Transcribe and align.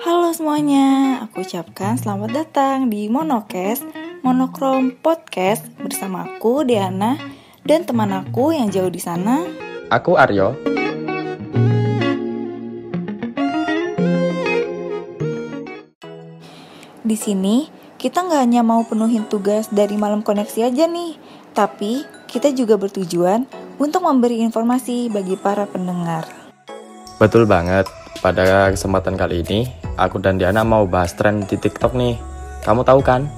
Halo 0.00 0.32
semuanya, 0.32 1.20
aku 1.20 1.44
ucapkan 1.44 2.00
selamat 2.00 2.32
datang 2.32 2.88
di 2.88 3.12
Monokes, 3.12 3.84
Monokrom 4.24 4.96
Podcast 4.96 5.68
bersama 5.76 6.24
aku 6.24 6.64
Diana 6.64 7.20
dan 7.68 7.84
teman 7.84 8.08
aku 8.08 8.56
yang 8.56 8.72
jauh 8.72 8.88
di 8.88 8.96
sana. 8.96 9.44
Aku 9.92 10.16
Aryo. 10.16 10.56
Di 17.04 17.16
sini 17.20 17.68
kita 18.00 18.24
nggak 18.24 18.40
hanya 18.40 18.64
mau 18.64 18.80
penuhin 18.88 19.28
tugas 19.28 19.68
dari 19.68 20.00
malam 20.00 20.24
koneksi 20.24 20.72
aja 20.72 20.88
nih, 20.88 21.20
tapi 21.52 22.08
kita 22.24 22.56
juga 22.56 22.80
bertujuan 22.80 23.44
untuk 23.76 24.00
memberi 24.00 24.40
informasi 24.40 25.12
bagi 25.12 25.36
para 25.36 25.68
pendengar. 25.68 26.24
Betul 27.20 27.44
banget. 27.44 27.99
Pada 28.18 28.74
kesempatan 28.74 29.14
kali 29.14 29.46
ini, 29.46 29.70
aku 29.94 30.18
dan 30.18 30.42
Diana 30.42 30.66
mau 30.66 30.90
bahas 30.90 31.14
tren 31.14 31.46
di 31.46 31.54
TikTok 31.54 31.94
nih. 31.94 32.18
Kamu 32.66 32.82
tahu 32.82 33.00
kan? 33.00 33.30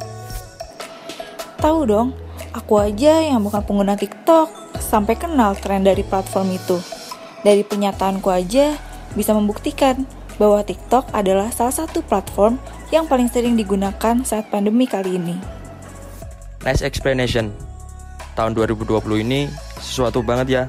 Tahu 1.60 1.79
dong, 1.84 2.16
aku 2.56 2.80
aja 2.80 3.20
yang 3.23 3.45
bukan 3.45 3.62
pengguna 3.62 3.95
TikTok 3.95 4.51
sampai 4.80 5.15
kenal 5.20 5.55
tren 5.55 5.84
dari 5.84 6.01
platform 6.02 6.56
itu. 6.56 6.80
Dari 7.46 7.62
pernyataanku 7.62 8.32
aja 8.32 8.74
bisa 9.15 9.37
membuktikan 9.37 10.09
bahwa 10.41 10.65
TikTok 10.66 11.15
adalah 11.15 11.52
salah 11.54 11.74
satu 11.74 12.02
platform 12.02 12.59
yang 12.91 13.07
paling 13.07 13.30
sering 13.30 13.54
digunakan 13.54 14.24
saat 14.27 14.51
pandemi 14.51 14.91
kali 14.91 15.20
ini. 15.20 15.37
Nice 16.66 16.82
explanation. 16.82 17.54
Tahun 18.34 18.51
2020 18.57 18.98
ini 19.23 19.46
sesuatu 19.79 20.24
banget 20.24 20.48
ya. 20.51 20.65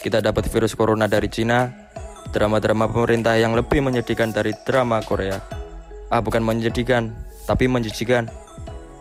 Kita 0.00 0.18
dapat 0.18 0.46
virus 0.50 0.74
corona 0.74 1.06
dari 1.06 1.30
Cina, 1.30 1.70
drama-drama 2.36 2.84
pemerintah 2.92 3.40
yang 3.40 3.56
lebih 3.56 3.80
menyedihkan 3.80 4.28
dari 4.28 4.52
drama 4.68 5.00
Korea. 5.00 5.40
Ah, 6.12 6.20
bukan 6.20 6.44
menyedihkan, 6.44 7.16
tapi 7.48 7.64
menjijikan. 7.64 8.28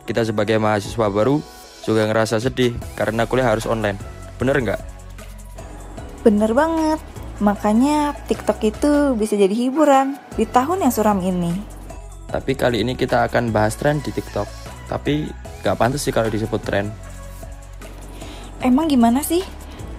Kita 0.07 0.23
sebagai 0.23 0.55
mahasiswa 0.55 1.11
baru 1.11 1.43
juga 1.83 2.07
ngerasa 2.07 2.39
sedih 2.39 2.71
karena 2.95 3.27
kuliah 3.27 3.51
harus 3.51 3.67
online. 3.67 3.99
Bener 4.39 4.55
nggak? 4.55 4.81
Bener 6.23 6.55
banget. 6.55 7.03
Makanya 7.43 8.15
TikTok 8.31 8.63
itu 8.63 8.91
bisa 9.19 9.35
jadi 9.35 9.51
hiburan 9.51 10.15
di 10.39 10.47
tahun 10.47 10.87
yang 10.87 10.93
suram 10.95 11.19
ini. 11.19 11.51
Tapi 12.31 12.55
kali 12.55 12.87
ini 12.87 12.95
kita 12.95 13.27
akan 13.27 13.51
bahas 13.51 13.75
tren 13.75 13.99
di 13.99 14.15
TikTok. 14.15 14.47
Tapi 14.87 15.27
nggak 15.59 15.75
pantas 15.75 16.07
sih 16.07 16.15
kalau 16.15 16.31
disebut 16.31 16.63
tren. 16.63 16.87
Emang 18.63 18.87
gimana 18.87 19.19
sih? 19.19 19.43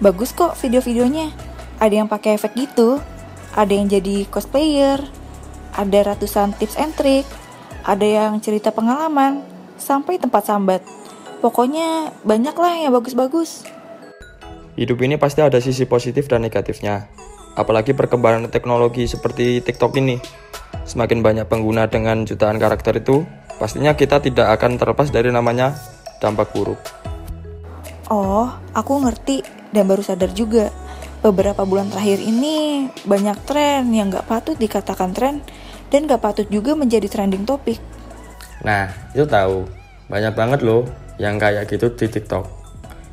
Bagus 0.01 0.33
kok 0.33 0.57
video-videonya. 0.57 1.29
Ada 1.77 1.93
yang 2.01 2.09
pakai 2.09 2.41
efek 2.41 2.57
gitu, 2.57 2.97
ada 3.57 3.73
yang 3.73 3.89
jadi 3.89 4.29
cosplayer, 4.29 5.01
ada 5.73 5.99
ratusan 6.13 6.53
tips 6.61 6.77
and 6.77 6.93
trick, 6.93 7.25
ada 7.81 8.05
yang 8.05 8.37
cerita 8.37 8.69
pengalaman, 8.69 9.41
sampai 9.81 10.21
tempat 10.21 10.45
sambat. 10.45 10.85
Pokoknya 11.41 12.13
banyak 12.21 12.53
lah 12.53 12.73
yang 12.77 12.93
bagus-bagus. 12.93 13.65
Hidup 14.77 15.01
ini 15.01 15.17
pasti 15.17 15.41
ada 15.41 15.57
sisi 15.57 15.89
positif 15.89 16.29
dan 16.29 16.45
negatifnya. 16.45 17.09
Apalagi 17.57 17.97
perkembangan 17.97 18.53
teknologi 18.53 19.09
seperti 19.09 19.65
TikTok 19.65 19.97
ini. 19.97 20.21
Semakin 20.85 21.25
banyak 21.25 21.49
pengguna 21.49 21.89
dengan 21.89 22.29
jutaan 22.29 22.61
karakter 22.61 23.01
itu, 23.01 23.25
pastinya 23.57 23.97
kita 23.97 24.21
tidak 24.21 24.53
akan 24.53 24.77
terlepas 24.77 25.09
dari 25.09 25.33
namanya 25.33 25.73
dampak 26.21 26.53
buruk. 26.53 26.77
Oh, 28.13 28.53
aku 28.77 29.01
ngerti 29.01 29.41
dan 29.73 29.89
baru 29.89 30.05
sadar 30.05 30.29
juga 30.31 30.69
beberapa 31.27 31.67
bulan 31.67 31.91
terakhir 31.91 32.23
ini 32.23 32.87
banyak 33.03 33.35
tren 33.43 33.91
yang 33.91 34.07
gak 34.07 34.31
patut 34.31 34.55
dikatakan 34.55 35.11
tren 35.11 35.43
dan 35.91 36.07
gak 36.07 36.23
patut 36.23 36.47
juga 36.47 36.71
menjadi 36.71 37.11
trending 37.11 37.43
topik. 37.43 37.83
Nah, 38.63 38.87
itu 39.11 39.27
tahu. 39.27 39.67
Banyak 40.07 40.33
banget 40.39 40.63
loh 40.63 40.87
yang 41.19 41.35
kayak 41.35 41.67
gitu 41.67 41.91
di 41.91 42.07
TikTok. 42.07 42.47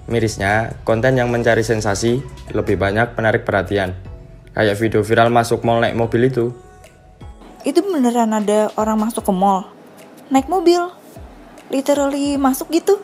Mirisnya, 0.06 0.78
konten 0.86 1.18
yang 1.18 1.32
mencari 1.32 1.66
sensasi 1.66 2.22
lebih 2.54 2.78
banyak 2.78 3.18
menarik 3.18 3.42
perhatian. 3.42 3.98
Kayak 4.54 4.78
video 4.78 5.02
viral 5.02 5.34
masuk 5.34 5.66
mall 5.66 5.82
naik 5.82 5.98
mobil 5.98 6.30
itu. 6.30 6.54
Itu 7.66 7.82
beneran 7.82 8.30
ada 8.30 8.70
orang 8.78 9.00
masuk 9.02 9.26
ke 9.26 9.32
mall? 9.34 9.66
Naik 10.30 10.46
mobil? 10.46 10.86
Literally 11.72 12.38
masuk 12.38 12.70
gitu? 12.70 13.02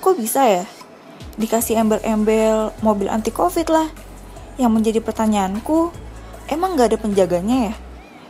Kok 0.00 0.16
bisa 0.16 0.48
ya? 0.48 0.64
Dikasih 1.36 1.82
embel-embel 1.82 2.72
mobil 2.80 3.10
anti 3.10 3.34
covid 3.34 3.68
lah. 3.68 3.90
Yang 4.54 4.70
menjadi 4.70 5.00
pertanyaanku, 5.02 5.90
emang 6.46 6.78
gak 6.78 6.94
ada 6.94 6.98
penjaganya 7.00 7.72
ya? 7.72 7.74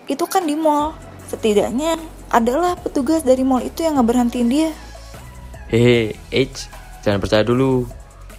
Itu 0.09 0.25
kan 0.25 0.49
di 0.49 0.57
mall. 0.57 0.97
Setidaknya 1.29 2.01
adalah 2.33 2.77
petugas 2.77 3.25
dari 3.25 3.45
mall 3.45 3.65
itu 3.65 3.85
yang 3.85 4.01
ngeberhentiin 4.01 4.49
dia. 4.49 4.71
Hehe, 5.69 6.17
H, 6.33 6.69
jangan 7.05 7.21
percaya 7.21 7.45
dulu. 7.45 7.89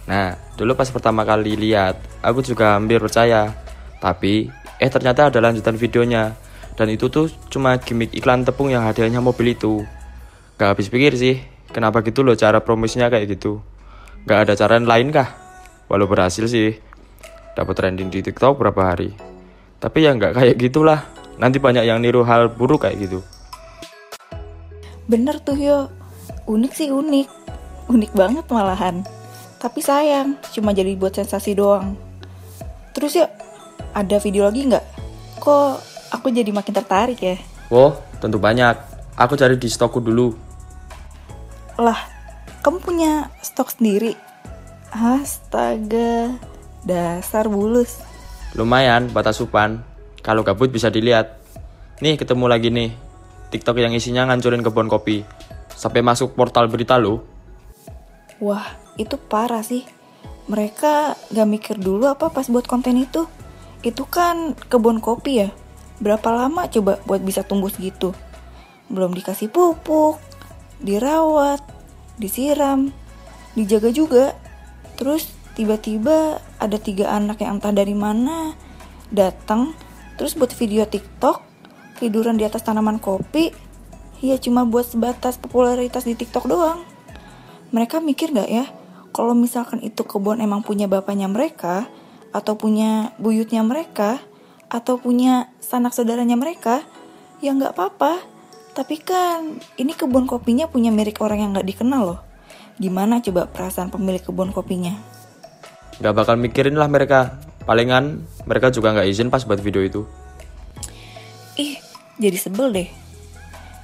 Nah, 0.06 0.38
dulu 0.54 0.78
pas 0.78 0.86
pertama 0.90 1.26
kali 1.26 1.58
lihat, 1.58 1.98
aku 2.22 2.42
juga 2.42 2.78
hampir 2.78 3.02
percaya. 3.02 3.54
Tapi, 3.98 4.50
eh 4.78 4.90
ternyata 4.90 5.30
ada 5.30 5.38
lanjutan 5.42 5.74
videonya. 5.74 6.38
Dan 6.76 6.92
itu 6.92 7.08
tuh 7.08 7.32
cuma 7.48 7.80
gimmick 7.80 8.12
iklan 8.12 8.44
tepung 8.44 8.68
yang 8.70 8.84
hadiahnya 8.84 9.18
mobil 9.18 9.56
itu. 9.56 9.82
Gak 10.60 10.76
habis 10.76 10.92
pikir 10.92 11.16
sih, 11.16 11.40
kenapa 11.72 12.04
gitu 12.04 12.22
loh 12.22 12.36
cara 12.36 12.62
promosinya 12.62 13.08
kayak 13.08 13.36
gitu. 13.36 13.64
Gak 14.28 14.46
ada 14.46 14.52
cara 14.54 14.76
lain 14.78 15.08
kah? 15.10 15.34
Walau 15.88 16.06
berhasil 16.10 16.44
sih, 16.50 16.76
dapat 17.56 17.74
trending 17.74 18.12
di 18.12 18.20
TikTok 18.20 18.60
berapa 18.60 18.92
hari. 18.92 19.16
Tapi 19.80 20.04
ya 20.04 20.12
nggak 20.12 20.36
kayak 20.36 20.56
gitulah. 20.60 21.00
Nanti 21.40 21.56
banyak 21.56 21.88
yang 21.88 22.04
niru 22.04 22.20
hal 22.22 22.52
buruk 22.52 22.84
kayak 22.84 23.08
gitu. 23.08 23.24
Bener 25.08 25.40
tuh 25.40 25.56
yo, 25.56 25.88
unik 26.44 26.72
sih 26.76 26.92
unik. 26.92 27.28
Unik 27.88 28.12
banget 28.12 28.44
malahan. 28.52 29.00
Tapi 29.56 29.80
sayang, 29.80 30.36
cuma 30.52 30.76
jadi 30.76 30.92
buat 31.00 31.16
sensasi 31.16 31.56
doang. 31.56 31.96
Terus 32.92 33.16
yuk, 33.16 33.30
ada 33.96 34.16
video 34.20 34.44
lagi 34.44 34.68
nggak? 34.68 34.84
Kok 35.40 35.72
aku 36.12 36.28
jadi 36.28 36.52
makin 36.52 36.74
tertarik 36.76 37.20
ya? 37.20 37.36
Wow, 37.72 37.96
tentu 38.20 38.36
banyak. 38.36 38.76
Aku 39.16 39.32
cari 39.36 39.56
di 39.56 39.68
stokku 39.68 40.00
dulu. 40.04 40.36
Lah, 41.80 41.96
kamu 42.60 42.78
punya 42.80 43.32
stok 43.40 43.72
sendiri? 43.72 44.16
Astaga, 44.92 46.36
Dasar 46.86 47.50
bulus. 47.50 47.98
Lumayan, 48.54 49.10
batas 49.10 49.42
supan. 49.42 49.82
Kalau 50.22 50.46
gabut 50.46 50.70
bisa 50.70 50.86
dilihat. 50.86 51.34
Nih, 51.98 52.14
ketemu 52.14 52.46
lagi 52.46 52.70
nih. 52.70 52.94
TikTok 53.50 53.82
yang 53.82 53.90
isinya 53.90 54.30
ngancurin 54.30 54.62
kebun 54.62 54.86
kopi. 54.86 55.26
Sampai 55.74 56.06
masuk 56.06 56.38
portal 56.38 56.70
berita 56.70 56.94
lo. 56.94 57.26
Wah, 58.38 58.62
itu 58.94 59.18
parah 59.18 59.66
sih. 59.66 59.82
Mereka 60.46 61.18
gak 61.34 61.48
mikir 61.50 61.74
dulu 61.74 62.06
apa 62.06 62.30
pas 62.30 62.46
buat 62.46 62.70
konten 62.70 62.94
itu. 63.02 63.26
Itu 63.82 64.06
kan 64.06 64.54
kebun 64.54 65.02
kopi 65.02 65.42
ya. 65.42 65.50
Berapa 65.98 66.30
lama 66.30 66.70
coba 66.70 67.02
buat 67.02 67.18
bisa 67.18 67.42
tumbuh 67.42 67.68
segitu? 67.68 68.14
Belum 68.86 69.10
dikasih 69.10 69.50
pupuk, 69.50 70.22
dirawat, 70.78 71.58
disiram, 72.14 72.94
dijaga 73.58 73.90
juga. 73.90 74.38
Terus 74.94 75.35
tiba-tiba 75.56 76.44
ada 76.60 76.76
tiga 76.76 77.16
anak 77.16 77.40
yang 77.40 77.58
entah 77.58 77.72
dari 77.72 77.96
mana 77.96 78.52
datang 79.08 79.72
terus 80.20 80.36
buat 80.36 80.52
video 80.52 80.84
TikTok 80.84 81.40
tiduran 81.96 82.36
di 82.36 82.44
atas 82.44 82.62
tanaman 82.62 83.00
kopi. 83.00 83.50
Ya 84.20 84.36
cuma 84.40 84.64
buat 84.64 84.88
sebatas 84.88 85.40
popularitas 85.40 86.04
di 86.04 86.16
TikTok 86.16 86.48
doang. 86.48 86.84
Mereka 87.72 88.00
mikir 88.00 88.32
nggak 88.32 88.50
ya 88.52 88.64
kalau 89.16 89.32
misalkan 89.32 89.80
itu 89.80 90.04
kebun 90.04 90.44
emang 90.44 90.60
punya 90.60 90.88
bapaknya 90.88 91.28
mereka 91.28 91.88
atau 92.36 92.56
punya 92.56 93.16
buyutnya 93.16 93.64
mereka 93.64 94.20
atau 94.68 95.00
punya 95.00 95.48
sanak 95.60 95.96
saudaranya 95.96 96.36
mereka 96.36 96.84
ya 97.40 97.56
nggak 97.56 97.76
apa-apa. 97.76 98.20
Tapi 98.76 99.00
kan 99.00 99.56
ini 99.80 99.96
kebun 99.96 100.28
kopinya 100.28 100.68
punya 100.68 100.92
milik 100.92 101.20
orang 101.24 101.40
yang 101.40 101.50
nggak 101.56 101.68
dikenal 101.76 102.02
loh. 102.04 102.20
Gimana 102.76 103.24
coba 103.24 103.48
perasaan 103.48 103.88
pemilik 103.88 104.20
kebun 104.20 104.52
kopinya 104.52 105.15
Gak 106.00 106.14
bakal 106.14 106.36
mikirin 106.36 106.76
lah 106.76 106.88
mereka. 106.88 107.40
Palingan 107.66 108.22
mereka 108.46 108.70
juga 108.70 108.94
nggak 108.94 109.10
izin 109.10 109.28
pas 109.28 109.42
buat 109.42 109.58
video 109.58 109.82
itu. 109.82 110.06
Ih, 111.58 111.82
jadi 112.20 112.38
sebel 112.38 112.68
deh. 112.70 112.88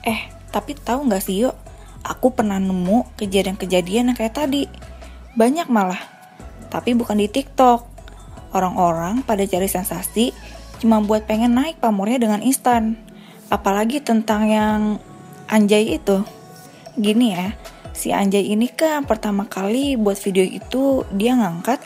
Eh, 0.06 0.20
tapi 0.54 0.78
tahu 0.78 1.10
nggak 1.10 1.22
sih 1.24 1.42
yuk, 1.42 1.56
aku 2.06 2.30
pernah 2.30 2.62
nemu 2.62 3.18
kejadian-kejadian 3.18 4.12
yang 4.12 4.16
kayak 4.16 4.38
tadi. 4.38 4.70
Banyak 5.34 5.66
malah, 5.66 5.98
tapi 6.70 6.94
bukan 6.94 7.18
di 7.18 7.26
TikTok. 7.26 7.90
Orang-orang 8.52 9.24
pada 9.24 9.42
cari 9.48 9.64
sensasi 9.64 10.30
cuma 10.76 11.00
buat 11.00 11.24
pengen 11.24 11.56
naik 11.56 11.80
pamornya 11.80 12.20
dengan 12.20 12.44
instan. 12.44 13.00
Apalagi 13.48 13.98
tentang 14.04 14.46
yang 14.46 14.80
Anjay 15.48 15.96
itu. 15.96 16.20
Gini 16.94 17.32
ya, 17.32 17.56
si 17.96 18.12
Anjay 18.12 18.52
ini 18.52 18.68
kan 18.68 19.08
pertama 19.08 19.48
kali 19.48 19.96
buat 19.96 20.20
video 20.20 20.44
itu 20.44 21.04
dia 21.16 21.32
ngangkat 21.36 21.80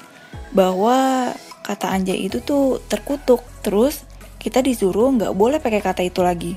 bahwa 0.57 1.31
kata 1.61 1.93
anjay 1.93 2.25
itu 2.25 2.41
tuh 2.41 2.81
terkutuk. 2.89 3.45
Terus 3.61 4.09
kita 4.41 4.65
disuruh 4.65 5.13
nggak 5.13 5.37
boleh 5.37 5.61
pakai 5.61 5.85
kata 5.85 6.01
itu 6.01 6.25
lagi. 6.25 6.57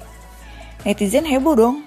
Netizen 0.87 1.27
heboh 1.27 1.59
dong. 1.59 1.77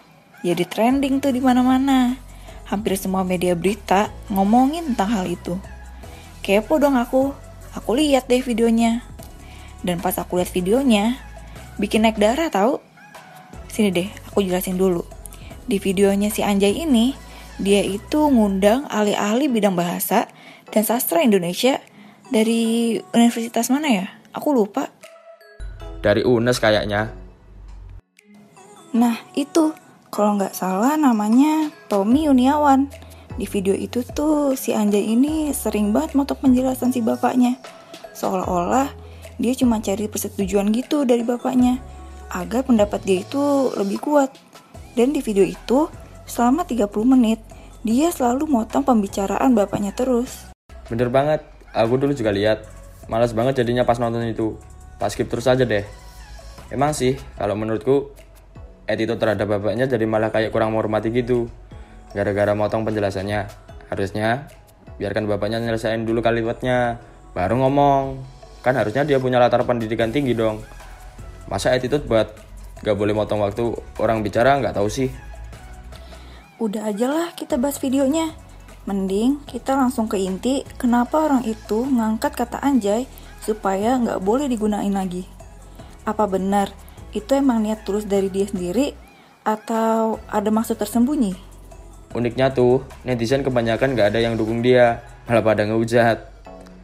Jadi 0.45 0.69
trending 0.69 1.25
tuh 1.25 1.33
di 1.33 1.41
mana-mana. 1.41 2.21
Hampir 2.69 3.01
semua 3.01 3.25
media 3.25 3.57
berita 3.57 4.13
ngomongin 4.29 4.93
tentang 4.93 5.09
hal 5.17 5.25
itu. 5.25 5.57
Kepo 6.45 6.77
dong 6.77 7.01
aku. 7.01 7.33
Aku 7.73 7.97
lihat 7.97 8.29
deh 8.29 8.45
videonya. 8.45 9.01
Dan 9.81 9.99
pas 9.99 10.15
aku 10.21 10.39
lihat 10.39 10.53
videonya, 10.53 11.17
bikin 11.81 12.05
naik 12.05 12.21
darah 12.21 12.53
tahu. 12.53 12.79
Sini 13.67 13.91
deh, 13.91 14.09
aku 14.29 14.45
jelasin 14.45 14.77
dulu. 14.77 15.03
Di 15.65 15.81
videonya 15.81 16.29
si 16.29 16.45
Anjay 16.45 16.85
ini, 16.85 17.17
dia 17.59 17.83
itu 17.83 18.29
ngundang 18.29 18.87
ahli-ahli 18.93 19.49
bidang 19.51 19.75
bahasa 19.75 20.31
dan 20.71 20.87
sastra 20.87 21.25
Indonesia 21.25 21.81
dari 22.33 22.97
universitas 23.13 23.69
mana 23.69 23.93
ya? 23.93 24.07
Aku 24.33 24.57
lupa. 24.57 24.89
Dari 26.01 26.25
UNES 26.25 26.57
kayaknya. 26.57 27.13
Nah, 28.97 29.21
itu. 29.37 29.77
Kalau 30.13 30.37
nggak 30.37 30.53
salah 30.53 30.97
namanya 30.97 31.73
Tommy 31.93 32.29
Yuniawan. 32.29 32.89
Di 33.37 33.49
video 33.49 33.73
itu 33.73 34.05
tuh 34.05 34.53
si 34.57 34.77
Anjay 34.77 35.13
ini 35.13 35.53
sering 35.57 35.93
banget 35.93 36.13
motok 36.17 36.45
penjelasan 36.45 36.93
si 36.93 37.01
bapaknya. 37.01 37.57
Seolah-olah 38.13 38.93
dia 39.41 39.57
cuma 39.57 39.81
cari 39.81 40.09
persetujuan 40.13 40.69
gitu 40.73 41.09
dari 41.09 41.25
bapaknya. 41.25 41.81
Agar 42.29 42.69
pendapat 42.69 43.01
dia 43.09 43.25
itu 43.25 43.73
lebih 43.77 44.05
kuat. 44.05 44.33
Dan 44.93 45.17
di 45.17 45.25
video 45.25 45.45
itu, 45.49 45.89
selama 46.29 46.69
30 46.69 46.89
menit, 47.09 47.41
dia 47.81 48.13
selalu 48.13 48.45
motong 48.45 48.85
pembicaraan 48.85 49.57
bapaknya 49.57 49.97
terus. 49.97 50.53
Bener 50.93 51.09
banget, 51.09 51.41
aku 51.73 51.99
dulu 51.99 52.13
juga 52.13 52.31
lihat. 52.33 52.65
Males 53.11 53.35
banget 53.35 53.65
jadinya 53.65 53.83
pas 53.83 53.99
nonton 53.99 54.23
itu. 54.25 54.57
Pas 55.01 55.11
skip 55.11 55.27
terus 55.27 55.51
aja 55.51 55.67
deh. 55.67 55.83
Emang 56.71 56.95
sih, 56.97 57.19
kalau 57.37 57.53
menurutku, 57.59 58.15
attitude 58.89 59.21
terhadap 59.21 59.45
bapaknya 59.49 59.85
jadi 59.91 60.05
malah 60.07 60.31
kayak 60.33 60.55
kurang 60.55 60.73
menghormati 60.73 61.13
gitu. 61.13 61.51
Gara-gara 62.17 62.55
motong 62.57 62.87
penjelasannya. 62.87 63.51
Harusnya, 63.93 64.49
biarkan 64.97 65.29
bapaknya 65.29 65.61
nyelesain 65.61 66.07
dulu 66.09 66.25
kalimatnya, 66.25 67.03
baru 67.37 67.61
ngomong. 67.61 68.23
Kan 68.63 68.79
harusnya 68.79 69.03
dia 69.03 69.19
punya 69.19 69.43
latar 69.43 69.67
pendidikan 69.67 70.15
tinggi 70.15 70.33
dong. 70.33 70.63
Masa 71.51 71.75
attitude 71.75 72.07
buat 72.07 72.31
gak 72.81 72.97
boleh 72.97 73.13
motong 73.13 73.43
waktu 73.43 73.75
orang 73.99 74.23
bicara 74.23 74.57
nggak 74.63 74.79
tahu 74.79 74.89
sih. 74.89 75.11
Udah 76.63 76.95
aja 76.95 77.11
lah 77.11 77.29
kita 77.35 77.59
bahas 77.59 77.83
videonya. 77.83 78.31
Mending 78.83 79.47
kita 79.47 79.79
langsung 79.79 80.11
ke 80.11 80.19
inti 80.19 80.67
kenapa 80.75 81.23
orang 81.23 81.47
itu 81.47 81.87
ngangkat 81.87 82.35
kata 82.35 82.59
anjay 82.59 83.07
supaya 83.39 83.95
nggak 83.95 84.19
boleh 84.19 84.51
digunain 84.51 84.91
lagi. 84.91 85.23
Apa 86.03 86.27
benar 86.27 86.75
itu 87.15 87.31
emang 87.39 87.63
niat 87.63 87.87
tulus 87.87 88.11
dari 88.11 88.27
dia 88.27 88.49
sendiri 88.51 88.91
atau 89.47 90.19
ada 90.27 90.51
maksud 90.51 90.79
tersembunyi? 90.79 91.35
Uniknya 92.13 92.51
tuh, 92.51 92.83
netizen 93.07 93.47
kebanyakan 93.47 93.95
nggak 93.95 94.13
ada 94.13 94.21
yang 94.21 94.35
dukung 94.37 94.61
dia, 94.61 95.01
malah 95.25 95.41
pada 95.41 95.65
ngehujat. 95.65 96.29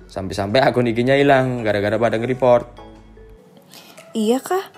Sampai-sampai 0.08 0.64
akun 0.64 0.88
IG-nya 0.88 1.20
hilang 1.20 1.60
gara-gara 1.60 2.00
pada 2.00 2.16
nge-report. 2.16 2.64
Iya 4.16 4.40
kah? 4.40 4.72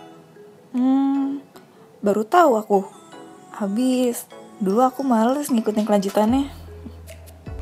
Hmm, 0.74 1.38
baru 2.02 2.26
tahu 2.26 2.58
aku. 2.58 2.80
Habis, 3.54 4.26
dulu 4.58 4.82
aku 4.82 5.06
males 5.06 5.46
ngikutin 5.54 5.86
kelanjutannya. 5.86 6.59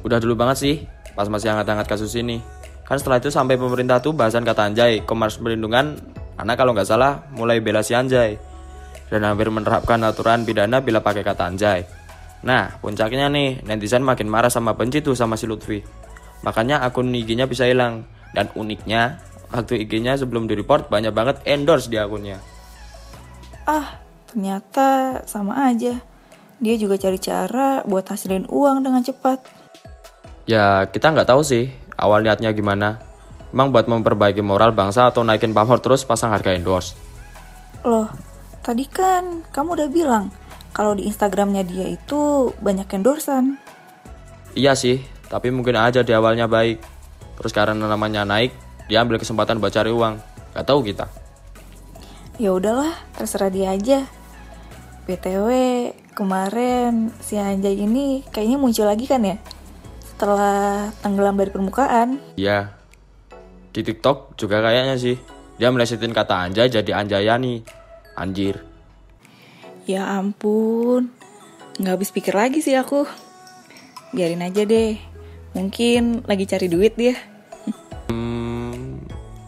Udah 0.09 0.25
dulu 0.25 0.41
banget 0.41 0.57
sih, 0.57 0.75
pas 1.13 1.29
masih 1.29 1.53
hangat-hangat 1.53 1.85
kasus 1.85 2.17
ini. 2.17 2.41
Kan 2.89 2.97
setelah 2.97 3.21
itu 3.21 3.29
sampai 3.29 3.61
pemerintah 3.61 4.01
tuh 4.01 4.17
bahasan 4.17 4.41
kata 4.41 4.73
anjay, 4.73 5.05
Komnas 5.05 5.37
Perlindungan, 5.37 6.01
karena 6.41 6.55
kalau 6.57 6.73
nggak 6.73 6.89
salah 6.89 7.29
mulai 7.37 7.61
bela 7.61 7.85
si 7.85 7.93
anjay. 7.93 8.41
Dan 9.13 9.29
hampir 9.29 9.53
menerapkan 9.53 10.01
aturan 10.01 10.49
pidana 10.49 10.81
bila 10.81 11.05
pakai 11.05 11.21
kata 11.21 11.45
anjay. 11.45 11.85
Nah, 12.49 12.81
puncaknya 12.81 13.29
nih, 13.29 13.69
netizen 13.69 14.01
makin 14.01 14.33
marah 14.33 14.49
sama 14.49 14.73
benci 14.73 15.05
tuh 15.05 15.13
sama 15.13 15.37
si 15.37 15.45
Lutfi. 15.45 15.85
Makanya 16.41 16.81
akun 16.81 17.13
IG-nya 17.13 17.45
bisa 17.45 17.69
hilang. 17.69 18.09
Dan 18.33 18.49
uniknya, 18.57 19.21
waktu 19.53 19.85
IG-nya 19.85 20.17
sebelum 20.17 20.49
di-report 20.49 20.89
banyak 20.89 21.13
banget 21.13 21.37
endorse 21.45 21.93
di 21.93 22.01
akunnya. 22.01 22.41
Ah, 23.69 24.01
ternyata 24.25 25.21
sama 25.29 25.69
aja. 25.69 26.01
Dia 26.65 26.75
juga 26.81 26.97
cari 26.97 27.21
cara 27.21 27.85
buat 27.85 28.09
hasilin 28.09 28.49
uang 28.49 28.89
dengan 28.89 29.05
cepat. 29.05 29.58
Ya, 30.49 30.89
kita 30.89 31.13
nggak 31.13 31.29
tahu 31.29 31.45
sih 31.45 31.69
awal 32.01 32.25
niatnya 32.25 32.57
gimana. 32.57 33.05
Emang 33.53 33.69
buat 33.69 33.85
memperbaiki 33.85 34.41
moral 34.41 34.73
bangsa 34.73 35.13
atau 35.13 35.21
naikin 35.21 35.53
pamor 35.53 35.85
terus 35.85 36.09
pasang 36.09 36.33
harga 36.33 36.57
endorse. 36.57 36.97
Loh, 37.85 38.09
tadi 38.65 38.89
kan 38.89 39.45
kamu 39.53 39.77
udah 39.77 39.89
bilang 39.93 40.33
kalau 40.73 40.97
di 40.97 41.05
Instagramnya 41.05 41.69
dia 41.69 41.93
itu 41.93 42.49
banyak 42.65 42.89
endorsan. 42.89 43.61
Iya 44.57 44.73
sih, 44.73 45.05
tapi 45.29 45.53
mungkin 45.53 45.77
aja 45.77 46.01
di 46.01 46.17
awalnya 46.17 46.49
baik. 46.49 46.81
Terus 47.37 47.53
karena 47.53 47.85
namanya 47.85 48.25
naik, 48.25 48.57
dia 48.89 49.05
ambil 49.05 49.21
kesempatan 49.21 49.61
buat 49.61 49.77
cari 49.77 49.93
uang. 49.93 50.17
Gak 50.57 50.65
tahu 50.65 50.81
kita. 50.81 51.13
Ya 52.41 52.57
udahlah, 52.57 52.97
terserah 53.21 53.53
dia 53.53 53.77
aja. 53.77 54.09
BTW, 55.05 55.49
kemarin 56.17 57.13
si 57.21 57.37
Anjay 57.37 57.85
ini 57.85 58.25
kayaknya 58.33 58.57
muncul 58.57 58.89
lagi 58.89 59.05
kan 59.05 59.21
ya? 59.29 59.37
Setelah 60.19 60.91
tenggelam 60.99 61.39
dari 61.39 61.55
permukaan. 61.55 62.19
Iya. 62.35 62.75
Di 63.71 63.87
TikTok 63.87 64.35
juga 64.35 64.59
kayaknya 64.59 64.99
sih. 64.99 65.15
Dia 65.63 65.71
melesetin 65.71 66.11
kata 66.11 66.43
anjay 66.51 66.67
jadi 66.67 66.91
anjayani. 66.91 67.63
Anjir. 68.19 68.59
Ya 69.87 70.19
ampun, 70.19 71.15
nggak 71.79 71.95
habis 71.95 72.11
pikir 72.11 72.35
lagi 72.35 72.59
sih 72.59 72.75
aku. 72.75 73.07
Biarin 74.11 74.43
aja 74.43 74.67
deh, 74.67 74.99
mungkin 75.55 76.27
lagi 76.27 76.51
cari 76.51 76.67
duit 76.67 76.99
dia. 76.99 77.15
Hmm, 78.11 78.99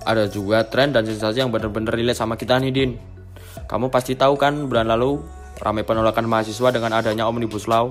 ada 0.07 0.31
juga 0.31 0.63
tren 0.71 0.95
dan 0.95 1.03
sensasi 1.03 1.43
yang 1.43 1.51
bener-bener 1.51 1.91
relate 1.91 2.15
sama 2.15 2.39
kita 2.39 2.63
nih 2.63 2.71
Din. 2.71 2.95
Kamu 3.67 3.91
pasti 3.91 4.15
tahu 4.15 4.39
kan 4.39 4.71
bulan 4.71 4.87
lalu 4.87 5.19
ramai 5.59 5.83
penolakan 5.83 6.31
mahasiswa 6.31 6.71
dengan 6.71 6.95
adanya 6.95 7.27
Omnibus 7.27 7.67
Law 7.67 7.91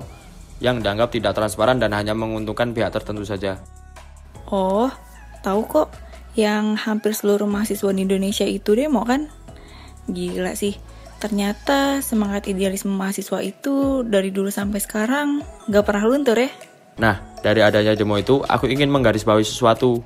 yang 0.60 0.84
dianggap 0.84 1.10
tidak 1.10 1.32
transparan 1.32 1.80
dan 1.80 1.96
hanya 1.96 2.12
menguntungkan 2.12 2.76
pihak 2.76 2.92
tertentu 2.92 3.24
saja. 3.24 3.56
Oh, 4.52 4.92
tahu 5.40 5.64
kok. 5.66 5.88
Yang 6.38 6.86
hampir 6.86 7.12
seluruh 7.16 7.48
mahasiswa 7.48 7.90
di 7.90 8.06
Indonesia 8.06 8.46
itu 8.46 8.78
demo 8.78 9.02
kan? 9.02 9.26
Gila 10.06 10.54
sih. 10.54 10.78
Ternyata 11.20 12.00
semangat 12.00 12.48
idealisme 12.48 12.92
mahasiswa 12.94 13.44
itu 13.44 14.06
dari 14.06 14.32
dulu 14.32 14.48
sampai 14.48 14.80
sekarang 14.80 15.44
gak 15.68 15.84
pernah 15.84 16.06
luntur 16.08 16.38
ya. 16.38 16.48
Nah, 16.96 17.20
dari 17.44 17.60
adanya 17.60 17.92
demo 17.92 18.16
itu, 18.16 18.40
aku 18.44 18.68
ingin 18.68 18.88
menggarisbawahi 18.88 19.44
sesuatu. 19.44 20.00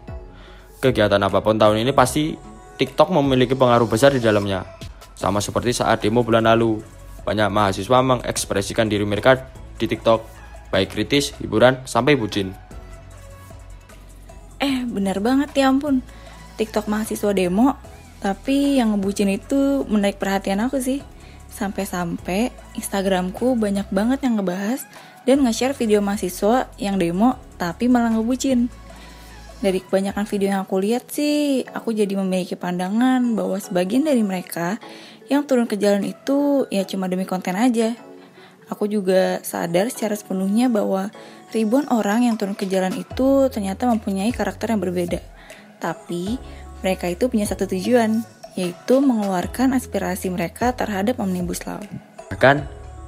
Kegiatan 0.82 1.23
apa 1.23 1.38
pun 1.42 1.54
tahun 1.54 1.87
ini 1.87 1.94
pasti 1.94 2.34
TikTok 2.78 3.14
memiliki 3.14 3.54
pengaruh 3.54 3.87
besar 3.87 4.11
di 4.11 4.18
dalamnya. 4.18 4.66
Sama 5.14 5.38
seperti 5.38 5.70
saat 5.70 6.02
demo 6.02 6.26
bulan 6.26 6.50
lalu, 6.50 6.82
banyak 7.23 7.46
mahasiswa 7.46 7.99
mengekspresikan 8.02 8.90
diri 8.90 9.06
mereka 9.06 9.46
di 9.78 9.87
TikTok, 9.87 10.33
baik 10.75 10.90
kritis, 10.90 11.31
hiburan, 11.38 11.78
sampai 11.87 12.19
bucin. 12.19 12.50
Eh, 14.59 14.83
benar 14.90 15.23
banget 15.23 15.54
ya 15.54 15.71
ampun. 15.71 16.02
TikTok 16.59 16.90
mahasiswa 16.90 17.31
demo, 17.31 17.78
tapi 18.19 18.83
yang 18.83 18.99
ngebucin 18.99 19.31
itu 19.31 19.87
menarik 19.87 20.19
perhatian 20.19 20.59
aku 20.59 20.83
sih. 20.83 20.99
Sampai-sampai 21.54 22.50
Instagramku 22.75 23.54
banyak 23.54 23.87
banget 23.95 24.26
yang 24.26 24.43
ngebahas 24.43 24.83
dan 25.23 25.47
nge-share 25.47 25.78
video 25.78 26.02
mahasiswa 26.02 26.66
yang 26.83 26.99
demo 26.99 27.38
tapi 27.54 27.87
malah 27.87 28.11
ngebucin. 28.11 28.66
Dari 29.62 29.81
kebanyakan 29.81 30.26
video 30.26 30.49
yang 30.50 30.66
aku 30.66 30.76
lihat 30.83 31.09
sih, 31.09 31.64
aku 31.73 31.95
jadi 31.95 32.19
memiliki 32.19 32.59
pandangan 32.59 33.23
bahwa 33.33 33.57
sebagian 33.57 34.04
dari 34.04 34.21
mereka 34.21 34.76
yang 35.31 35.47
turun 35.49 35.64
ke 35.64 35.81
jalan 35.81 36.04
itu 36.04 36.69
ya 36.69 36.85
cuma 36.85 37.09
demi 37.09 37.25
konten 37.25 37.57
aja. 37.57 37.97
Aku 38.73 38.88
juga 38.88 39.44
sadar 39.44 39.92
secara 39.92 40.16
sepenuhnya 40.16 40.73
bahwa 40.73 41.12
ribuan 41.52 41.85
orang 41.92 42.25
yang 42.25 42.40
turun 42.40 42.56
ke 42.56 42.64
jalan 42.64 42.97
itu 42.97 43.52
ternyata 43.52 43.85
mempunyai 43.88 44.33
karakter 44.33 44.73
yang 44.73 44.80
berbeda. 44.80 45.21
Tapi 45.78 46.40
mereka 46.80 47.12
itu 47.12 47.28
punya 47.28 47.44
satu 47.44 47.68
tujuan, 47.68 48.25
yaitu 48.56 49.00
mengeluarkan 49.04 49.76
aspirasi 49.76 50.33
mereka 50.33 50.73
terhadap 50.73 51.21
Omnibus 51.21 51.64
Law. 51.68 51.80
Bahkan, 52.33 52.64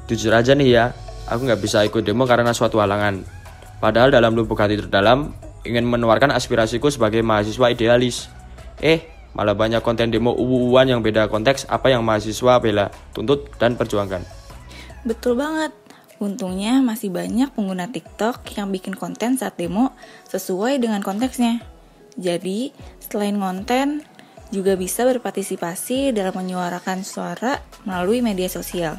jujur 0.08 0.32
aja 0.36 0.52
nih 0.52 0.68
ya, 0.76 0.84
aku 1.28 1.48
nggak 1.48 1.60
bisa 1.60 1.84
ikut 1.88 2.04
demo 2.04 2.28
karena 2.28 2.52
suatu 2.52 2.80
halangan. 2.82 3.24
Padahal 3.80 4.12
dalam 4.12 4.32
lubuk 4.32 4.56
hati 4.60 4.76
terdalam, 4.80 5.32
ingin 5.64 5.84
menuarkan 5.84 6.32
aspirasiku 6.32 6.88
sebagai 6.88 7.20
mahasiswa 7.20 7.72
idealis. 7.72 8.28
Eh, 8.80 9.04
malah 9.36 9.52
banyak 9.52 9.84
konten 9.84 10.08
demo 10.08 10.32
uwu-uwan 10.32 10.88
yang 10.88 11.00
beda 11.04 11.28
konteks 11.28 11.68
apa 11.68 11.92
yang 11.92 12.00
mahasiswa 12.04 12.60
bela, 12.60 12.88
tuntut, 13.12 13.52
dan 13.60 13.76
perjuangkan. 13.76 14.45
Betul 15.06 15.38
banget. 15.38 15.70
Untungnya 16.18 16.82
masih 16.82 17.14
banyak 17.14 17.54
pengguna 17.54 17.86
TikTok 17.86 18.42
yang 18.58 18.74
bikin 18.74 18.98
konten 18.98 19.38
saat 19.38 19.54
demo 19.54 19.94
sesuai 20.26 20.82
dengan 20.82 21.04
konteksnya. 21.04 21.62
Jadi, 22.16 22.72
selain 22.98 23.36
konten, 23.38 24.02
juga 24.50 24.74
bisa 24.74 25.04
berpartisipasi 25.06 26.10
dalam 26.10 26.34
menyuarakan 26.34 27.06
suara 27.06 27.62
melalui 27.86 28.20
media 28.20 28.50
sosial. 28.50 28.98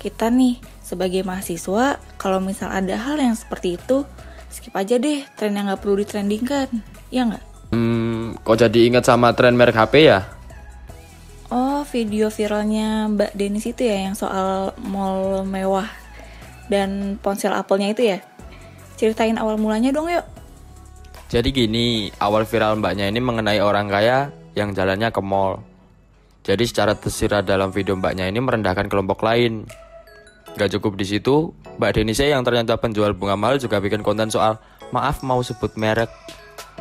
kita 0.00 0.32
nih 0.32 0.56
sebagai 0.80 1.20
mahasiswa 1.28 2.00
kalau 2.16 2.40
misal 2.40 2.72
ada 2.72 2.96
hal 2.96 3.20
yang 3.20 3.36
seperti 3.36 3.76
itu 3.76 4.08
skip 4.48 4.72
aja 4.72 4.96
deh 4.96 5.28
tren 5.36 5.52
yang 5.52 5.68
nggak 5.68 5.84
perlu 5.84 6.00
ditrendingkan 6.00 6.72
ya 7.12 7.28
nggak 7.28 7.44
Hmm, 7.70 8.34
kok 8.42 8.58
jadi 8.58 8.90
ingat 8.90 9.06
sama 9.06 9.30
tren 9.30 9.54
merek 9.54 9.78
HP 9.78 10.10
ya? 10.10 10.26
Video 11.90 12.30
viralnya 12.30 13.10
Mbak 13.10 13.34
Denis 13.34 13.66
itu 13.66 13.82
ya 13.84 14.08
yang 14.08 14.14
soal 14.14 14.72
mall 14.78 15.42
mewah 15.42 15.90
dan 16.70 17.18
ponsel 17.18 17.50
Apple-nya 17.50 17.90
itu 17.90 18.02
ya 18.14 18.18
ceritain 18.94 19.36
awal 19.36 19.58
mulanya 19.58 19.90
dong 19.90 20.06
yuk 20.06 20.24
Jadi 21.30 21.54
gini, 21.54 22.10
awal 22.18 22.42
viral 22.42 22.82
mbaknya 22.82 23.06
ini 23.06 23.22
mengenai 23.22 23.62
orang 23.62 23.86
kaya 23.86 24.34
yang 24.58 24.74
jalannya 24.74 25.14
ke 25.14 25.22
mall. 25.22 25.62
Jadi 26.42 26.66
secara 26.66 26.98
tersirat 26.98 27.46
dalam 27.46 27.70
video 27.70 27.94
mbaknya 27.94 28.26
ini 28.26 28.42
merendahkan 28.42 28.90
kelompok 28.90 29.22
lain. 29.22 29.62
Gak 30.58 30.74
cukup 30.74 30.98
di 30.98 31.06
situ, 31.06 31.54
Mbak 31.78 32.02
Denise 32.02 32.26
yang 32.26 32.42
ternyata 32.42 32.74
penjual 32.82 33.14
bunga 33.14 33.38
mahal 33.38 33.62
juga 33.62 33.78
bikin 33.78 34.02
konten 34.02 34.26
soal 34.26 34.58
maaf 34.90 35.22
mau 35.22 35.38
sebut 35.38 35.70
merek. 35.78 36.10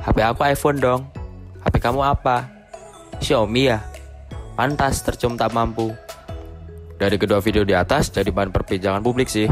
HP 0.02 0.18
aku 0.26 0.42
iPhone 0.50 0.82
dong. 0.82 1.02
HP 1.62 1.78
kamu 1.78 2.02
apa? 2.02 2.50
Xiaomi 3.22 3.70
ya. 3.70 3.86
Pantas 4.60 5.00
tercium 5.08 5.40
tak 5.40 5.56
mampu. 5.56 5.96
Dari 7.00 7.16
kedua 7.16 7.40
video 7.40 7.64
di 7.64 7.72
atas 7.72 8.12
jadi 8.12 8.28
bahan 8.28 8.52
perbincangan 8.52 9.00
publik 9.00 9.32
sih. 9.32 9.48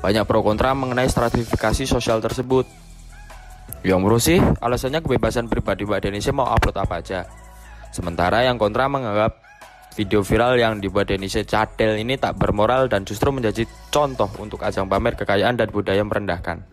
Banyak 0.00 0.24
pro 0.24 0.40
kontra 0.40 0.72
mengenai 0.72 1.04
stratifikasi 1.04 1.84
sosial 1.84 2.24
tersebut. 2.24 2.64
Yang 3.84 3.98
menurut 4.00 4.22
sih, 4.24 4.40
alasannya 4.40 5.04
kebebasan 5.04 5.52
pribadi 5.52 5.84
Mbak 5.84 6.00
Denise 6.00 6.32
mau 6.32 6.48
upload 6.48 6.80
apa 6.80 7.04
aja. 7.04 7.28
Sementara 7.92 8.40
yang 8.40 8.56
kontra 8.56 8.88
menganggap 8.88 9.36
video 9.92 10.24
viral 10.24 10.56
yang 10.56 10.80
dibuat 10.80 11.12
Denise 11.12 11.44
cadel 11.44 12.00
ini 12.00 12.16
tak 12.16 12.40
bermoral 12.40 12.88
dan 12.88 13.04
justru 13.04 13.28
menjadi 13.28 13.68
contoh 13.92 14.32
untuk 14.40 14.64
ajang 14.64 14.88
pamer 14.88 15.12
kekayaan 15.12 15.60
dan 15.60 15.68
budaya 15.68 16.00
merendahkan. 16.00 16.64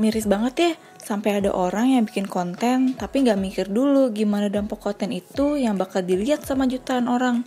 miris 0.00 0.24
banget 0.24 0.54
ya 0.56 0.72
sampai 1.04 1.44
ada 1.44 1.52
orang 1.52 1.92
yang 1.92 2.08
bikin 2.08 2.24
konten 2.24 2.96
tapi 2.96 3.20
nggak 3.22 3.36
mikir 3.36 3.66
dulu 3.68 4.08
gimana 4.10 4.48
dampak 4.48 4.80
konten 4.80 5.12
itu 5.12 5.60
yang 5.60 5.76
bakal 5.76 6.00
dilihat 6.00 6.42
sama 6.48 6.64
jutaan 6.64 7.06
orang. 7.06 7.44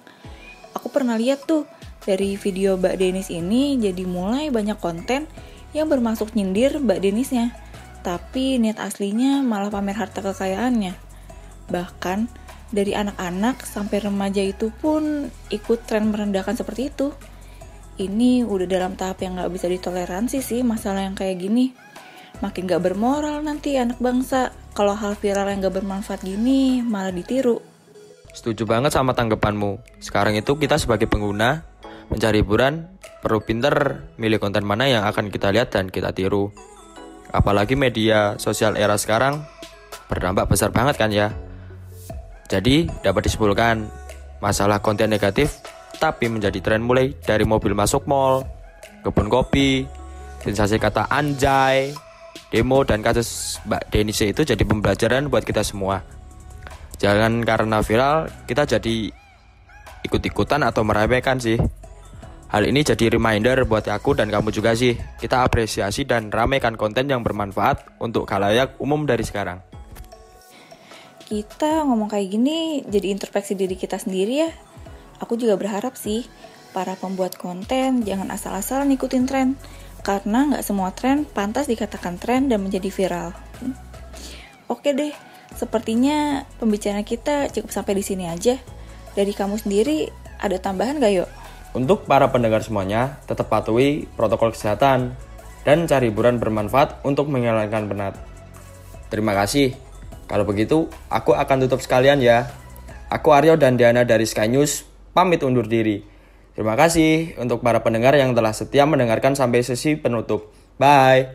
Aku 0.77 0.93
pernah 0.93 1.17
lihat 1.17 1.49
tuh 1.49 1.65
dari 2.05 2.37
video 2.37 2.77
Mbak 2.77 2.95
Denis 3.01 3.33
ini 3.33 3.81
jadi 3.81 4.05
mulai 4.05 4.53
banyak 4.53 4.77
konten 4.77 5.25
yang 5.73 5.89
bermaksud 5.89 6.37
nyindir 6.37 6.77
Mbak 6.77 7.01
Denisnya. 7.01 7.57
Tapi 8.05 8.61
niat 8.61 8.77
aslinya 8.77 9.41
malah 9.41 9.73
pamer 9.73 9.97
harta 9.97 10.21
kekayaannya. 10.21 10.93
Bahkan 11.67 12.29
dari 12.69 12.93
anak-anak 12.93 13.65
sampai 13.65 14.05
remaja 14.05 14.45
itu 14.45 14.69
pun 14.69 15.33
ikut 15.49 15.79
tren 15.89 16.13
merendahkan 16.13 16.55
seperti 16.55 16.93
itu. 16.93 17.09
Ini 17.97 18.45
udah 18.45 18.69
dalam 18.69 18.93
tahap 18.93 19.25
yang 19.25 19.41
nggak 19.41 19.49
bisa 19.49 19.65
ditoleransi 19.65 20.45
sih 20.45 20.61
masalah 20.61 21.09
yang 21.09 21.17
kayak 21.17 21.41
gini 21.41 21.86
makin 22.43 22.69
gak 22.69 22.83
bermoral 22.83 23.41
nanti 23.41 23.77
anak 23.77 23.97
bangsa 23.97 24.53
kalau 24.77 24.93
hal 24.93 25.17
viral 25.17 25.49
yang 25.49 25.65
gak 25.65 25.81
bermanfaat 25.81 26.21
gini 26.21 26.85
malah 26.85 27.13
ditiru 27.13 27.77
Setuju 28.37 28.69
banget 28.69 28.93
sama 28.93 29.17
tanggapanmu. 29.17 29.81
Sekarang 29.97 30.37
itu 30.37 30.61
kita 30.61 30.77
sebagai 30.77 31.09
pengguna 31.09 31.65
mencari 32.13 32.45
hiburan 32.45 32.85
perlu 33.17 33.41
pinter 33.41 34.05
milih 34.21 34.37
konten 34.37 34.61
mana 34.61 34.85
yang 34.85 35.09
akan 35.09 35.33
kita 35.33 35.49
lihat 35.49 35.73
dan 35.73 35.89
kita 35.89 36.13
tiru. 36.13 36.53
Apalagi 37.33 37.73
media 37.73 38.37
sosial 38.37 38.77
era 38.77 38.93
sekarang 39.01 39.41
berdampak 40.05 40.53
besar 40.53 40.69
banget 40.69 41.01
kan 41.01 41.09
ya. 41.09 41.33
Jadi 42.45 42.85
dapat 43.01 43.25
disimpulkan 43.25 43.89
masalah 44.37 44.85
konten 44.85 45.09
negatif 45.09 45.57
tapi 45.97 46.29
menjadi 46.29 46.61
tren 46.61 46.85
mulai 46.85 47.17
dari 47.17 47.41
mobil 47.41 47.73
masuk 47.73 48.05
mall, 48.05 48.45
kebun 49.01 49.33
kopi, 49.33 49.89
sensasi 50.45 50.77
kata 50.77 51.09
anjay, 51.09 51.89
demo 52.53 52.83
dan 52.87 53.03
kasus 53.03 53.59
Mbak 53.67 53.91
Denise 53.91 54.31
itu 54.31 54.41
jadi 54.43 54.63
pembelajaran 54.63 55.27
buat 55.27 55.43
kita 55.43 55.63
semua. 55.63 56.03
Jangan 56.97 57.45
karena 57.45 57.83
viral 57.83 58.31
kita 58.49 58.65
jadi 58.65 59.11
ikut-ikutan 60.07 60.65
atau 60.65 60.81
meremehkan 60.87 61.37
sih. 61.37 61.59
Hal 62.47 62.63
ini 62.63 62.79
jadi 62.79 63.11
reminder 63.11 63.67
buat 63.67 63.85
aku 63.91 64.15
dan 64.15 64.31
kamu 64.31 64.55
juga 64.55 64.71
sih. 64.71 64.95
Kita 65.19 65.43
apresiasi 65.43 66.07
dan 66.07 66.31
ramekan 66.31 66.79
konten 66.79 67.11
yang 67.11 67.19
bermanfaat 67.19 67.99
untuk 67.99 68.23
kalayak 68.23 68.79
umum 68.79 69.03
dari 69.03 69.27
sekarang. 69.27 69.59
kita 71.27 71.83
ngomong 71.83 72.07
kayak 72.07 72.39
gini 72.39 72.87
jadi 72.87 73.11
introspeksi 73.11 73.59
diri 73.59 73.75
kita 73.75 73.99
sendiri 73.99 74.47
ya 74.47 74.49
aku 75.19 75.35
juga 75.35 75.59
berharap 75.59 75.99
sih 75.99 76.23
para 76.71 76.95
pembuat 76.95 77.35
konten 77.35 78.07
jangan 78.07 78.31
asal-asal 78.31 78.87
ngikutin 78.87 79.23
tren 79.27 79.59
karena 80.05 80.53
nggak 80.53 80.63
semua 80.65 80.93
tren 80.93 81.23
pantas 81.23 81.69
dikatakan 81.69 82.17
tren 82.17 82.49
dan 82.49 82.61
menjadi 82.61 82.89
viral 82.89 83.29
oke 84.67 84.89
deh 84.91 85.13
sepertinya 85.55 86.45
pembicaraan 86.61 87.07
kita 87.07 87.49
cukup 87.53 87.71
sampai 87.73 87.97
di 87.97 88.03
sini 88.05 88.29
aja 88.29 88.59
dari 89.17 89.33
kamu 89.33 89.57
sendiri 89.57 90.11
ada 90.37 90.61
tambahan 90.61 91.01
gak 91.01 91.13
yuk 91.13 91.29
Untuk 91.75 92.09
para 92.09 92.25
pendengar 92.33 92.65
semuanya, 92.65 93.21
tetap 93.29 93.53
patuhi 93.53 94.09
protokol 94.17 94.49
kesehatan 94.49 95.13
dan 95.61 95.85
cari 95.85 96.09
hiburan 96.09 96.41
bermanfaat 96.41 97.05
untuk 97.05 97.29
menghilangkan 97.29 97.85
penat. 97.85 98.13
Terima 99.13 99.37
kasih. 99.37 99.77
Kalau 100.25 100.47
begitu, 100.47 100.89
aku 101.11 101.37
akan 101.37 101.67
tutup 101.67 101.83
sekalian 101.83 102.17
ya. 102.23 102.49
Aku 103.13 103.29
Aryo 103.29 103.59
dan 103.59 103.77
Diana 103.77 104.07
dari 104.07 104.25
Sky 104.25 104.49
News, 104.49 104.89
pamit 105.13 105.45
undur 105.45 105.69
diri. 105.69 106.01
Terima 106.57 106.73
kasih 106.73 107.37
untuk 107.37 107.61
para 107.61 107.85
pendengar 107.85 108.17
yang 108.17 108.33
telah 108.33 108.49
setia 108.49 108.81
mendengarkan 108.89 109.37
sampai 109.37 109.61
sesi 109.61 109.93
penutup. 109.93 110.49
Bye. 110.81 111.29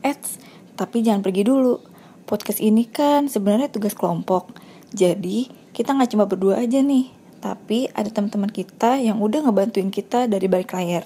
Eits, 0.00 0.40
tapi 0.72 1.04
jangan 1.04 1.20
pergi 1.20 1.44
dulu. 1.44 1.76
Podcast 2.24 2.64
ini 2.64 2.88
kan 2.88 3.28
sebenarnya 3.28 3.68
tugas 3.68 3.92
kelompok. 3.92 4.56
Jadi, 4.88 5.52
kita 5.76 5.92
nggak 5.92 6.16
cuma 6.16 6.24
berdua 6.24 6.64
aja 6.64 6.80
nih. 6.80 7.12
Tapi 7.44 7.92
ada 7.92 8.08
teman-teman 8.08 8.48
kita 8.48 8.96
yang 9.04 9.20
udah 9.20 9.44
ngebantuin 9.44 9.92
kita 9.92 10.24
dari 10.24 10.48
balik 10.48 10.72
layar. 10.72 11.04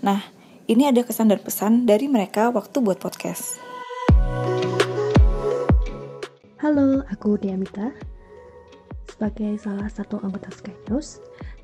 Nah, 0.00 0.24
ini 0.72 0.88
ada 0.88 1.04
kesan 1.04 1.28
dan 1.28 1.44
pesan 1.44 1.84
dari 1.84 2.08
mereka 2.08 2.48
waktu 2.48 2.80
buat 2.80 2.96
podcast. 2.96 3.60
Halo, 6.64 7.04
aku 7.12 7.36
Diamita. 7.36 7.92
Sebagai 9.04 9.60
salah 9.60 9.90
satu 9.92 10.16
anggota 10.22 10.46
Sky 10.54 10.72
News, 10.86 11.18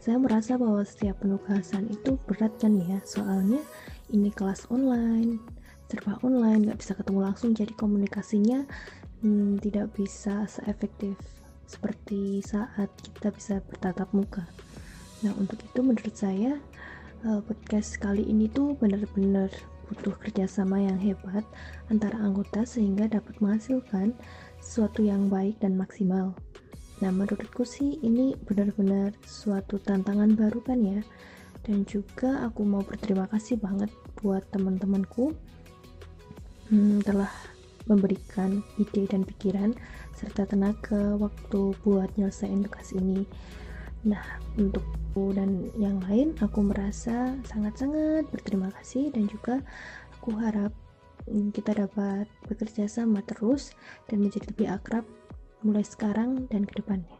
saya 0.05 0.21
merasa 0.21 0.61
bahwa 0.61 0.85
setiap 0.85 1.25
penugasan 1.25 1.89
itu 1.89 2.21
berat 2.29 2.53
kan 2.61 2.77
ya, 2.77 3.01
soalnya 3.09 3.57
ini 4.13 4.29
kelas 4.29 4.69
online, 4.69 5.41
serba 5.89 6.21
online, 6.21 6.69
nggak 6.69 6.77
bisa 6.77 6.93
ketemu 6.93 7.25
langsung, 7.25 7.57
jadi 7.57 7.73
komunikasinya 7.73 8.69
hmm, 9.25 9.65
tidak 9.65 9.97
bisa 9.97 10.45
seefektif 10.45 11.17
seperti 11.65 12.45
saat 12.45 12.93
kita 13.01 13.33
bisa 13.33 13.65
bertatap 13.65 14.13
muka. 14.13 14.45
Nah, 15.25 15.33
untuk 15.41 15.57
itu 15.65 15.81
menurut 15.81 16.13
saya 16.13 16.61
eh, 17.25 17.41
podcast 17.41 17.97
kali 17.97 18.29
ini 18.29 18.53
tuh 18.53 18.77
benar-benar 18.77 19.49
butuh 19.89 20.13
kerjasama 20.21 20.85
yang 20.85 21.01
hebat 21.01 21.49
antara 21.89 22.21
anggota 22.21 22.69
sehingga 22.69 23.09
dapat 23.09 23.41
menghasilkan 23.41 24.13
sesuatu 24.61 25.01
yang 25.01 25.33
baik 25.33 25.57
dan 25.65 25.81
maksimal. 25.81 26.37
Nah, 27.03 27.11
menurutku 27.11 27.67
sih 27.67 27.99
ini 28.05 28.39
benar-benar 28.39 29.17
suatu 29.27 29.83
tantangan 29.83 30.39
baru 30.39 30.61
kan 30.63 30.79
ya. 30.85 31.01
Dan 31.65 31.89
juga 31.89 32.45
aku 32.45 32.63
mau 32.63 32.85
berterima 32.85 33.25
kasih 33.27 33.57
banget 33.57 33.89
buat 34.21 34.45
teman-temanku 34.53 35.33
hmm, 36.69 37.01
telah 37.03 37.33
memberikan 37.85 38.65
ide 38.81 39.05
dan 39.09 39.25
pikiran 39.25 39.77
serta 40.17 40.49
tenaga 40.49 41.17
waktu 41.21 41.73
buat 41.85 42.09
nyelesain 42.17 42.65
tugas 42.65 42.93
ini. 42.97 43.29
Nah, 44.05 44.21
untukku 44.61 45.33
dan 45.33 45.73
yang 45.81 46.01
lain 46.05 46.37
aku 46.45 46.61
merasa 46.61 47.37
sangat-sangat 47.49 48.29
berterima 48.29 48.69
kasih 48.81 49.09
dan 49.13 49.25
juga 49.29 49.65
aku 50.21 50.37
harap 50.37 50.73
mm, 51.25 51.57
kita 51.57 51.73
dapat 51.73 52.29
bekerja 52.45 52.85
sama 52.89 53.25
terus 53.25 53.73
dan 54.09 54.21
menjadi 54.21 54.53
lebih 54.53 54.69
akrab 54.69 55.05
mulai 55.65 55.81
sekarang 55.81 56.45
dan 56.53 56.69
ke 56.69 56.85
depannya. 56.85 57.17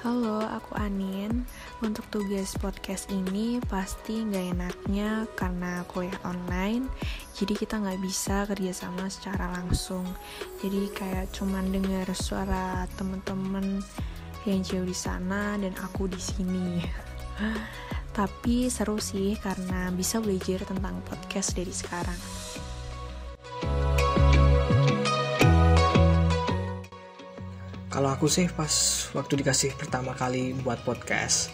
Halo, 0.00 0.42
aku 0.42 0.72
Anin. 0.80 1.44
Untuk 1.84 2.08
tugas 2.10 2.56
podcast 2.58 3.12
ini 3.12 3.60
pasti 3.68 4.24
nggak 4.24 4.46
enaknya 4.56 5.28
karena 5.38 5.84
kuliah 5.86 6.18
online, 6.26 6.88
jadi 7.36 7.54
kita 7.54 7.78
nggak 7.78 8.00
bisa 8.02 8.48
kerjasama 8.48 9.06
secara 9.12 9.52
langsung. 9.52 10.02
Jadi 10.64 10.90
kayak 10.90 11.30
cuman 11.36 11.70
dengar 11.70 12.08
suara 12.16 12.88
temen-temen 12.98 13.84
yang 14.48 14.64
jauh 14.64 14.86
di 14.86 14.96
sana 14.96 15.54
dan 15.60 15.76
aku 15.78 16.10
di 16.10 16.18
sini. 16.18 16.82
Tapi 18.16 18.66
seru 18.70 18.98
sih 18.98 19.38
karena 19.38 19.90
bisa 19.94 20.18
belajar 20.18 20.66
tentang 20.66 20.98
podcast 21.06 21.54
dari 21.54 21.70
sekarang. 21.70 22.18
Kalau 27.92 28.08
aku 28.08 28.24
sih 28.24 28.48
pas 28.48 28.72
waktu 29.12 29.44
dikasih 29.44 29.76
pertama 29.76 30.16
kali 30.16 30.56
buat 30.64 30.80
podcast 30.80 31.52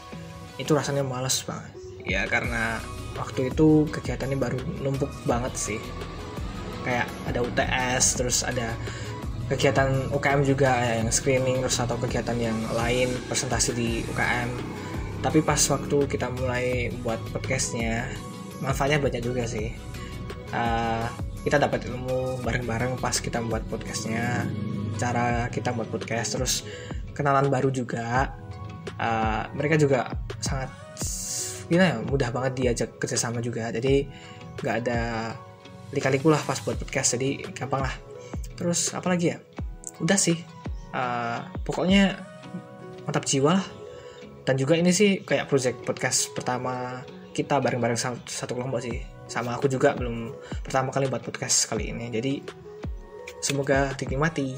itu 0.55 0.71
rasanya 0.71 1.03
males 1.03 1.43
banget. 1.43 1.75
Ya 2.07 2.23
karena 2.31 2.79
waktu 3.19 3.51
itu 3.51 3.91
kegiatannya 3.91 4.39
baru 4.39 4.59
numpuk 4.79 5.11
banget 5.27 5.55
sih. 5.59 5.81
Kayak 6.87 7.11
ada 7.27 7.43
UTS 7.43 8.05
terus 8.23 8.47
ada 8.47 8.71
kegiatan 9.51 10.15
UKM 10.15 10.47
juga 10.47 10.71
yang 11.03 11.11
screening 11.11 11.59
terus 11.67 11.83
atau 11.83 11.99
kegiatan 11.99 12.39
yang 12.39 12.59
lain 12.71 13.11
presentasi 13.27 13.75
di 13.75 13.89
UKM 14.07 14.79
tapi 15.19 15.43
pas 15.43 15.59
waktu 15.59 16.07
kita 16.07 16.31
mulai 16.31 16.95
buat 17.03 17.19
podcastnya 17.35 18.07
manfaatnya 18.63 19.03
banyak 19.03 19.23
juga 19.27 19.43
sih. 19.51 19.75
Uh, 20.55 21.05
kita 21.43 21.59
dapat 21.59 21.91
ilmu 21.91 22.41
bareng-bareng 22.47 22.99
pas 23.03 23.19
kita 23.19 23.43
buat 23.43 23.67
podcastnya 23.67 24.47
cara 24.99 25.47
kita 25.49 25.71
buat 25.73 25.89
podcast 25.89 26.37
terus 26.37 26.67
kenalan 27.15 27.47
baru 27.49 27.71
juga 27.71 28.35
uh, 28.99 29.43
mereka 29.55 29.79
juga 29.79 30.13
sangat 30.43 30.71
gimana 31.69 31.87
ya 31.93 31.97
mudah 32.01 32.29
banget 32.33 32.53
diajak 32.59 32.91
kerjasama 32.97 33.45
juga. 33.45 33.69
Jadi 33.69 34.09
nggak 34.59 34.77
ada 34.85 35.33
lika-liku 35.93 36.33
lah 36.33 36.41
pas 36.43 36.59
buat 36.65 36.77
podcast 36.77 37.17
jadi 37.17 37.45
gampang 37.53 37.85
lah. 37.85 37.95
Terus 38.57 38.93
apa 38.97 39.13
lagi 39.13 39.37
ya? 39.37 39.39
Udah 40.01 40.19
sih 40.19 40.37
uh, 40.97 41.41
pokoknya 41.63 42.19
mantap 43.05 43.29
jiwa 43.29 43.61
lah. 43.61 43.67
Dan 44.49 44.57
juga 44.57 44.81
ini 44.81 44.91
sih 44.97 45.21
kayak 45.21 45.45
project 45.45 45.85
podcast 45.85 46.33
pertama 46.33 47.05
kita 47.37 47.61
bareng-bareng 47.61 48.01
satu 48.25 48.57
kelompok 48.57 48.81
sih. 48.81 49.05
Sama 49.29 49.61
aku 49.61 49.69
juga 49.69 49.93
belum 49.93 50.33
pertama 50.65 50.89
kali 50.89 51.05
buat 51.13 51.21
podcast 51.21 51.69
kali 51.69 51.93
ini 51.93 52.09
jadi 52.09 52.41
Semoga 53.41 53.95
dinikmati. 53.99 54.57